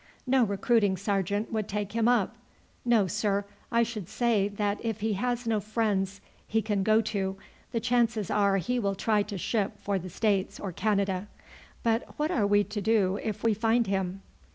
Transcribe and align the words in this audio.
No 0.25 0.43
recruiting 0.43 0.97
sergeant 0.97 1.53
would 1.53 1.67
take 1.67 1.91
him 1.91 2.07
up. 2.07 2.35
No, 2.83 3.05
sir; 3.05 3.45
I 3.71 3.83
should 3.83 4.09
say 4.09 4.47
that 4.47 4.83
if 4.83 5.01
he 5.01 5.13
has 5.13 5.45
no 5.45 5.59
friends 5.59 6.21
he 6.47 6.59
can 6.63 6.81
go 6.81 7.01
to, 7.01 7.37
the 7.71 7.79
chances 7.79 8.31
are 8.31 8.57
he 8.57 8.79
will 8.79 8.95
try 8.95 9.21
to 9.21 9.37
ship 9.37 9.73
for 9.79 9.99
the 9.99 10.09
States 10.09 10.59
or 10.59 10.71
Canada. 10.71 11.27
But 11.83 12.17
what 12.17 12.31
are 12.31 12.47
we 12.47 12.63
to 12.63 12.81
do 12.81 13.19
if 13.21 13.43
we 13.43 13.53
find 13.53 13.85
him?" 13.85 14.23